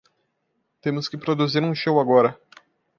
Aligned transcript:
Temos 0.83 1.07
que 1.07 1.15
produzir 1.15 1.61
um 1.63 1.75
show 1.75 1.99
agora. 1.99 2.35